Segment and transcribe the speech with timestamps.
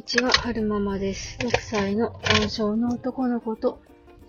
[0.00, 1.36] にちは、はるままです。
[1.40, 3.82] 6歳の男性の男の子と、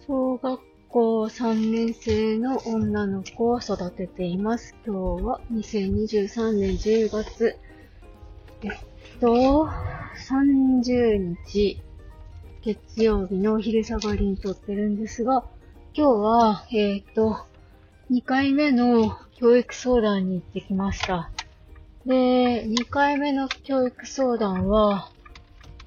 [0.05, 0.59] 小学
[0.89, 4.75] 校3年生の女の子を育てています。
[4.85, 7.57] 今日は2023年10月、
[8.63, 8.71] えっ
[9.21, 9.69] と、
[10.27, 11.81] 30日、
[12.63, 15.45] 月曜日のお昼下がりに撮ってるんですが、
[15.93, 17.45] 今日は、えっと、
[18.11, 21.31] 2回目の教育相談に行ってきました。
[22.05, 25.09] で、2回目の教育相談は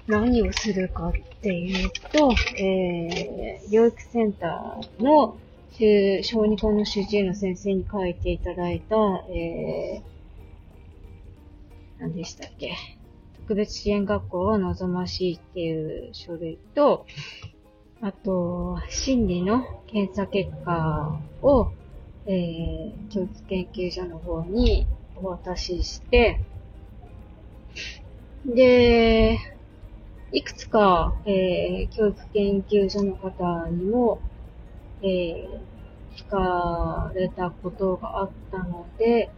[0.07, 5.37] 何をするかっていうと、えー、療育センターの
[5.77, 8.95] 小児科の主治医の先生に書いていただいた、
[9.29, 12.75] えー、何でしたっけ
[13.39, 17.05] 特別支援学校は望ましいっていう書類と、
[18.01, 21.71] あと、心理の検査結果を、
[22.25, 26.39] えー、教育研究所の方にお渡しして、
[28.45, 29.39] で、
[30.35, 34.19] いくつか、えー、教育研究所の方にも、
[35.01, 35.59] えー、
[36.17, 39.31] 聞かれたことがあったので、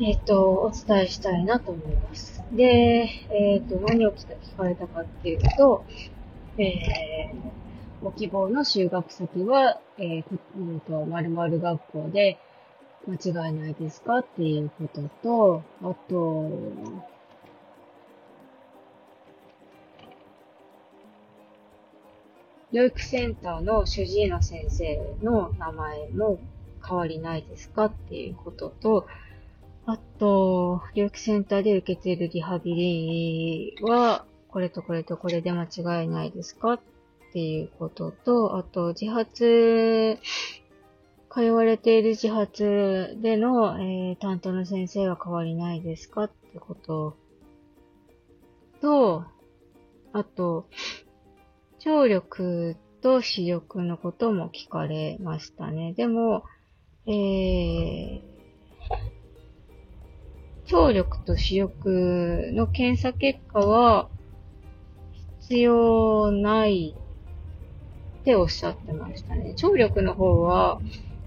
[0.00, 2.42] えっ、と、お伝えしたいなと思います。
[2.50, 5.84] で、えっ、と、何を聞かれたかっていうと、
[6.56, 10.24] えー、ご希望の就学先は、えー、
[10.56, 12.38] うんと、〇〇学校で
[13.06, 16.50] 間違いないですかっていうことと、あと、
[22.74, 26.40] 療育センターの主治医の先生の名前も
[26.84, 29.06] 変わりないですかっていうことと、
[29.86, 36.80] あと、療育センターで受けているリハビリは、これとこれとこれで間違いないですかっ
[37.32, 40.18] ていうことと、あと、自発、
[41.32, 47.16] 通われている自発での、えー、担当の先生は変わりないですかってこと
[48.80, 49.24] と、
[50.12, 50.66] あと、
[51.84, 55.92] 聴力と視力のことも聞かれましたね。
[55.92, 56.44] でも、
[57.06, 58.20] えー、
[60.64, 64.08] 聴力と視力の検査結果は
[65.42, 66.96] 必要ない
[68.20, 69.52] っておっしゃってましたね。
[69.54, 70.80] 聴力の方は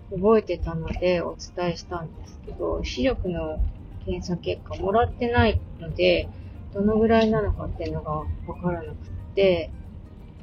[0.09, 3.59] 覚えてたのでお伝えしたんですけど、視力の
[4.05, 6.27] 検査結果もらってないので、
[6.73, 8.25] どのぐらいなのかっていうのがわ
[8.59, 8.95] からなく
[9.35, 9.69] て、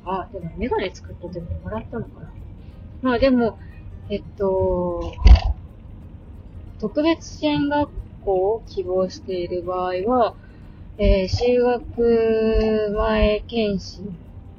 [0.05, 2.33] あ、でもメガネ作った時もらったのかな。
[3.03, 3.59] まあでも、
[4.11, 5.13] えっと、
[6.81, 7.91] 特別支援学
[8.25, 10.35] 校を希望している場合は、
[10.99, 14.17] えー、就学前検診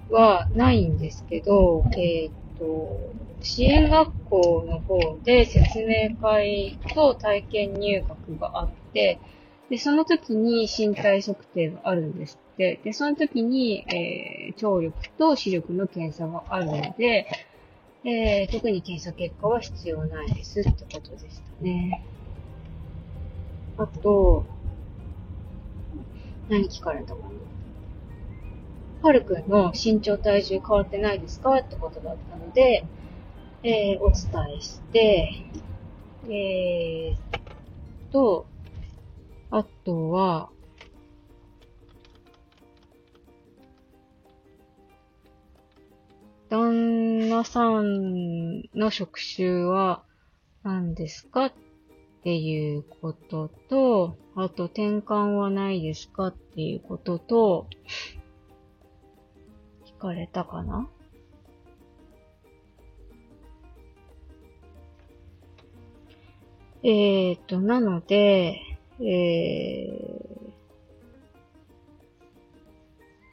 [0.09, 2.99] はないんですけど、えー、っと、
[3.41, 9.19] 支援学校の方で説明会と体験入学があって、
[9.69, 12.39] で、その時に身体測定があるんです。
[12.57, 17.27] で、その時に、えー、聴力と視力の検査があるので、
[18.03, 22.05] えー、特に検査結果は必要ないですってことでしたね。
[23.77, 24.45] あと、
[26.47, 27.25] 何聞かれたかな？
[29.01, 31.57] はるくんの身長体重変わってないですか？
[31.57, 32.85] ってことだったので、
[33.63, 35.43] えー、お伝えして、
[36.29, 38.45] えー、と、
[39.51, 40.49] あとは、
[46.55, 50.03] 旦那さんの職種は
[50.63, 51.53] 何ですかっ
[52.23, 57.67] ていうことと、あと転換はないですかっていうことと、
[59.85, 60.87] 聞かれたかな？
[66.83, 68.61] えーと、なので、
[69.01, 70.15] えー、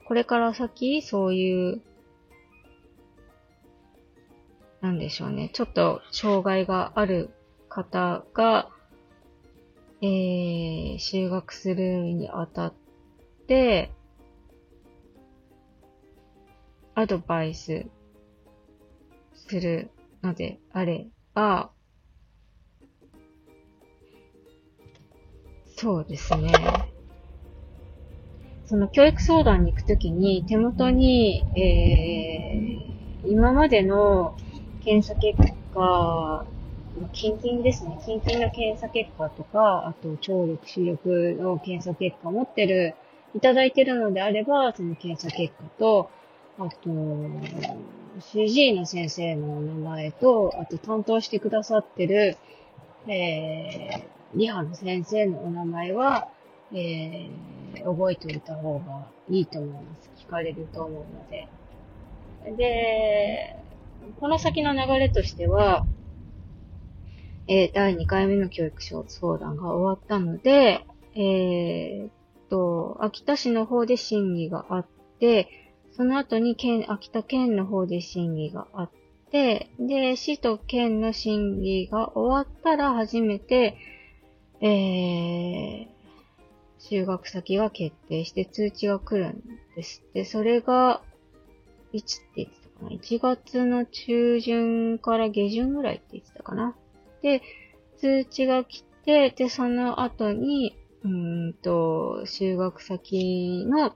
[0.08, 1.82] これから先、そういう、
[4.82, 7.31] なんでしょうね、ちょっと障害がある
[7.69, 8.69] 方が、
[10.02, 12.75] えー、就学するにあたっ
[13.46, 13.93] て、
[16.96, 17.87] アドバイス
[19.34, 19.90] する
[20.20, 21.70] のであれば、
[25.76, 26.52] そうですね。
[28.67, 34.37] その教育相談に行くときに手元に、えー、今までの
[34.84, 35.38] 検査結
[35.75, 36.44] 果、
[37.12, 37.99] 近々ですね。
[38.05, 42.94] 近々の検査結果とか、あと聴力、視力の検査結果を持ってる、
[43.34, 46.11] いただいてるのであれば、その検査結果と、
[46.58, 46.90] あと、
[48.20, 52.37] 主治医の先生の名前と、あと担当してくださってる、
[53.06, 56.28] えー、リハの先生のお名前は、
[56.73, 60.11] えー、覚えておいた方がいいと思います。
[60.17, 61.49] 聞かれると思うので。
[62.56, 63.62] で、
[64.20, 65.87] この先の流れとしては、
[67.49, 72.10] えー、第2回目の教育相談が終わったので、えー、
[72.52, 74.87] と、秋田市の方で審議があっ
[75.19, 75.49] て、
[75.96, 78.90] その後に県、秋田県の方で審議があっ
[79.31, 83.78] て、で、市と県の審議が終わったら初めて、
[84.60, 85.87] えー、
[86.78, 89.43] 就学先が決定して通知が来るん
[89.75, 90.04] です。
[90.12, 91.02] で、それが、
[91.94, 96.76] いつって言って ?1 月の中旬から下旬ぐらいって言ってたかな
[97.23, 97.43] で、
[97.99, 103.94] 通知が来て、で、その後に、うんと、修学先の、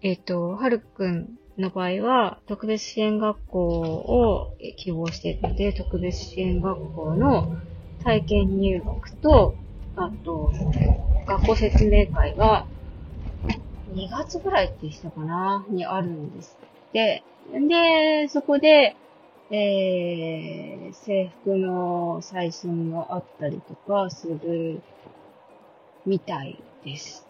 [0.00, 7.56] えっ、と、はるくんの場合は、特別支援学校を希望しているので、特別支援学校の
[8.02, 9.54] 体験入学と、
[9.96, 10.52] あと、
[11.26, 12.66] 学校説明会が、
[13.94, 16.56] 2月ぐらいって言ってたかなにあるんです
[16.92, 17.22] て。
[17.52, 18.96] で、そこで、
[19.50, 24.80] えー、制服の最新があったりとかする
[26.06, 27.26] みたいです。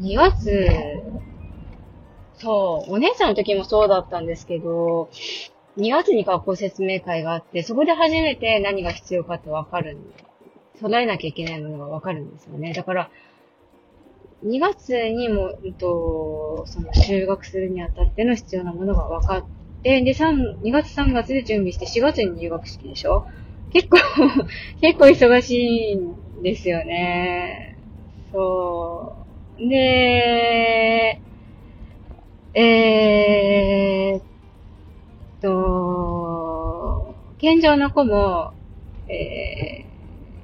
[0.00, 0.68] 2月、
[2.38, 5.08] そう、お姉さんの時もそうだったんですけど、
[5.76, 10.12] 2月に学校説明会があって、そこで初めて何が必要かってわかるん
[10.80, 12.72] 備えなきゃいけないものがわかるんですよね。
[12.72, 13.10] だから、
[14.44, 19.44] 2月にも、うんと、その就学するにあたっての必要なものが分かっ
[19.82, 23.26] て、で、3、2月3月で準備して4月に入学式でしょ？
[23.72, 23.98] 結構
[24.80, 27.76] 結構忙しいんですよね。
[28.32, 29.12] そ
[29.58, 29.68] う。
[29.68, 31.20] で、
[32.54, 38.52] えー、と、健常の子も、
[39.08, 39.84] え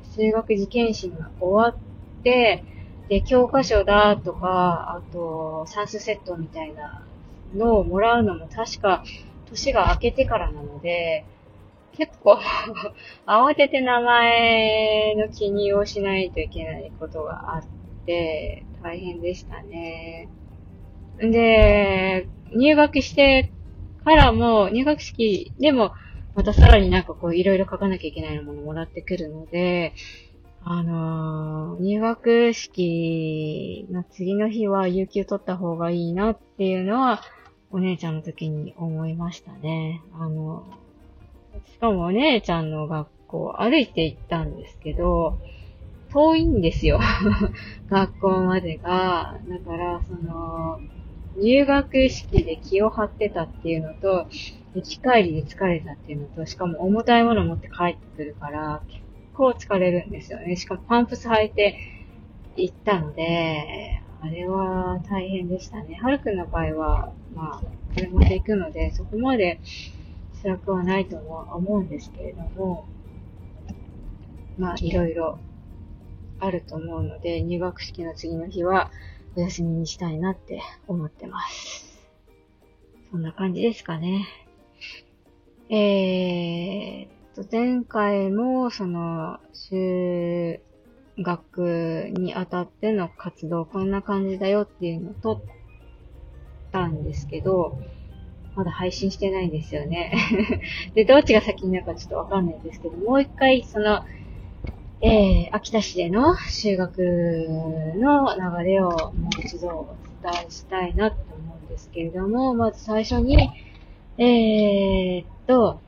[0.05, 2.64] ー、数学受験審が終わって、
[3.09, 7.03] で、教科書だとか、あと、算数セットみたいな
[7.55, 9.05] のをもらうのも確か
[9.51, 11.25] 年が明けてからなので、
[11.97, 12.39] 結構
[13.27, 17.65] 慌てて名前の記入をしないといけないことがあっ
[18.06, 20.29] て、大変でしたね。
[21.19, 22.27] で、
[22.57, 23.53] 入学して
[24.05, 25.93] からも、入学式でも、
[26.35, 29.95] またさらになんかこう、いろいろ書かなきゃいけないものもらってくるので、
[30.66, 37.20] あのー、入学式の次の日は有給取った方がいいなっていうのは、
[37.70, 40.00] お姉ちゃんの時に思いましたね。
[40.14, 40.64] あの
[41.66, 45.38] しかもお姉ちゃんの学校歩いて行ったんですけど、
[46.12, 47.00] 遠いんですよ。
[47.90, 49.37] 学校までが。
[49.49, 50.78] だから、その、
[51.37, 54.28] 入学式で気を張ってたっていうのと、
[54.75, 59.04] 行き帰りで疲れたっていうのと、しかも重たいもの持って帰ってくるから、結
[59.35, 60.57] 構疲れるんですよね。
[60.57, 61.79] しかもパンプス履いて
[62.57, 65.99] 行ったので、あれは大変でしたね。
[66.01, 67.63] はるくんの場合は、まあ、
[67.95, 69.61] 車で行くので、そこまで
[70.43, 72.87] 辛くはないとは思うんですけれども、
[74.57, 75.39] まあ、いろいろ
[76.41, 78.91] あると思うので、入学式の次の日は
[79.37, 81.99] お休みにしたいなって思ってます。
[83.11, 84.27] そんな感じですかね。
[85.71, 86.84] えー、
[87.55, 90.59] 前回も、その、修
[91.17, 95.40] 学にあたっての活動、こんな感じだよっていうのを撮っ
[96.73, 97.78] たんですけど、
[98.57, 100.12] まだ配信してないんですよね。
[100.97, 104.02] で、どっちが先になるかちょっとわかんないんですけど、もう一回、その、
[105.00, 113.49] えー、秋田市での修学の流れをもう一度お伝えしたいなと思うんですけれども、まず最初に、
[114.19, 115.78] えー、っと、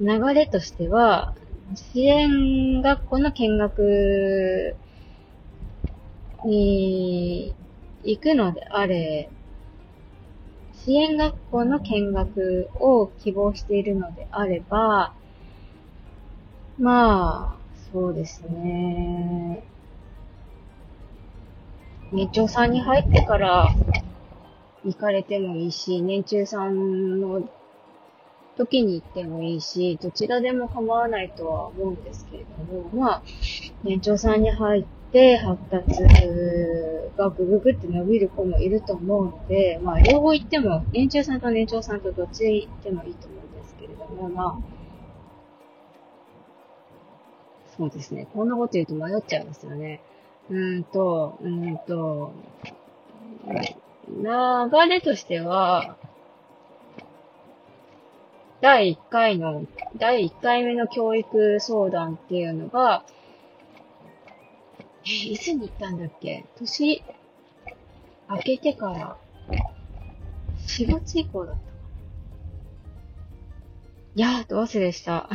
[0.00, 1.34] 流れとしては、
[1.74, 4.76] 支援学校の見学
[6.44, 7.54] に
[8.04, 9.28] 行くのであれ
[10.86, 15.12] 支援学校の見学を希望しているのであれば、
[16.78, 17.56] まあ、
[17.90, 19.64] そうですね。
[22.12, 23.74] 年長さんに入ってから
[24.84, 27.48] 行かれてもいいし、年中さんの
[28.56, 33.22] 時に行ってもいいし、どちらでも構わないとは思うんですけれども、まあ、
[33.84, 36.02] 年長さんに入っで発達
[37.16, 44.56] がぐぐぐって伸びる子もいると思うので、まあ、両方行っても、年中さんと年長さんとどっち行ってもいいと思うんですけれども、まあ、
[47.76, 48.26] そうですね。
[48.34, 50.00] こんなこと言うと迷っちゃいますよね。
[50.50, 52.32] うーんと、うーんと、
[54.08, 55.96] 流れとしては、
[58.66, 59.64] 第1回の、
[59.96, 63.04] 第1回目の教育相談っていうのが、
[65.06, 66.44] え、いつに行ったんだっけ？
[66.56, 67.04] 年
[68.28, 69.16] 明けてから、
[70.66, 71.60] 4月以降だった。
[74.16, 75.30] いやー、ど忘れした。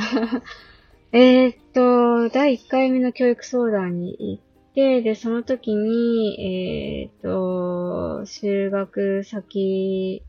[1.13, 10.21] えっと、第1回目の教育相談に行って、で、その時に、えー、っと、修学先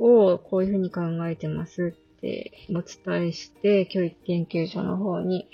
[0.00, 5.46] をこういうふうに考えてますってお伝えして、教育研究所の方に。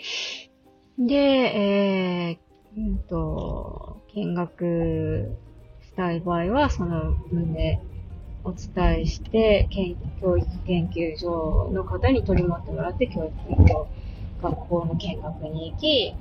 [0.98, 5.36] で、えー、うんと、見学
[5.82, 7.80] したい場合は、その旨
[8.44, 9.68] お伝えして、
[10.20, 13.86] 教育研究所の方に取り持ってもらって、教育研究
[14.42, 16.14] 学校の見学に行き、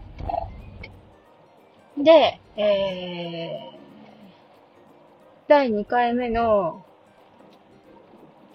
[2.03, 3.75] で、えー、
[5.48, 6.84] 第2回目の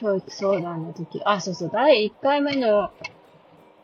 [0.00, 2.90] 教育相談の時、あ、そうそう、第1回目の、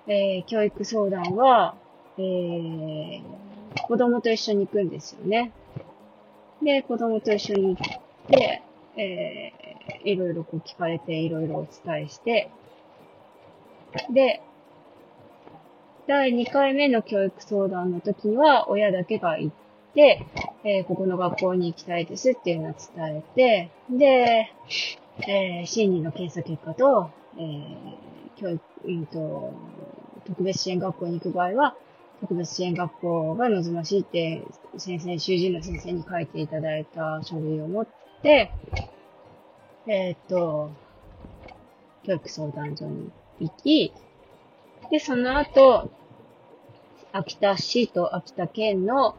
[0.06, 1.74] えー、教育相談は、
[2.16, 3.22] えー、
[3.86, 5.52] 子供と一緒に行くんですよね。
[6.62, 8.62] で、子供と一緒に行って、
[8.96, 12.50] えー、いろいろこう聞かれて、いろいろお伝えして、
[14.10, 14.40] で、
[16.06, 19.54] 第2回目の教育相談の時は、親だけが行っ
[19.94, 20.24] て、
[20.64, 24.52] えー、ここの学校に行きたいですっていうのを伝えて、で、
[25.20, 27.96] えー、心理の検査結果と、えー、
[28.36, 29.54] 教育、えっと、
[30.26, 31.76] 特別支援学校に行く場合は、
[32.20, 34.42] 特別支援学校が望ましいって、
[34.76, 37.86] 先生、主治医の先生に書いていただいた書類を持っ
[38.22, 38.52] て、
[39.86, 40.70] えー、っと、
[42.04, 43.92] 教育相談所に行き、
[44.90, 45.90] で、その後、
[47.12, 49.16] 秋田市と秋田県の、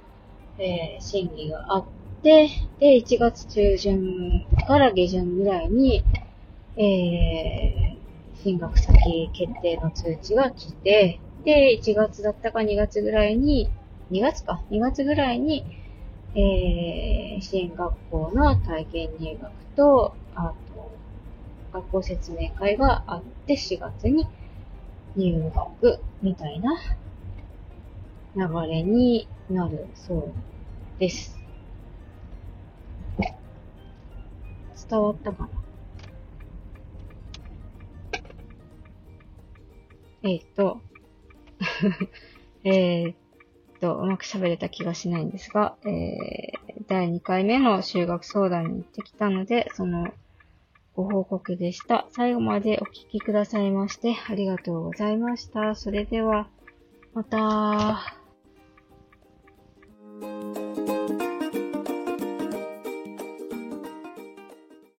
[0.60, 1.86] えー、審議があっ
[2.24, 6.03] で、で、1月中旬から下旬ぐらいに、
[6.75, 13.69] えー、進学先決定の通知が来て、で、1月だったか2月ぐらいに、
[14.12, 15.65] 2月か、2月ぐらいに、
[16.36, 20.91] えー、支援学校の体験入学と、あと、
[21.74, 24.27] 学校説明会があって、4月に
[25.15, 26.77] 入学みたいな
[28.36, 30.31] 流れになるそう
[31.00, 31.37] です。
[34.89, 35.50] 伝わったかな？
[40.24, 40.82] えっと、
[42.63, 43.15] えっ
[43.79, 50.08] と、うまく喋れた気がしないんですが、えー、第2回目の修学相談に行ってきたので、その
[50.96, 52.08] ご報告でした。
[52.10, 55.75] 最後までお聞きくださいまして、ありがとうございました。
[55.75, 56.50] それでは、
[57.13, 58.16] また。